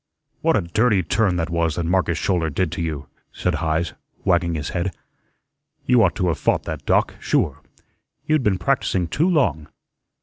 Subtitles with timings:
[0.41, 3.93] "What a dirty turn that was that Marcus Schouler did you!" said Heise,
[4.25, 4.95] wagging his head.
[5.85, 7.61] "You ought to have fought that, Doc, sure.
[8.25, 9.67] You'd been practising too long."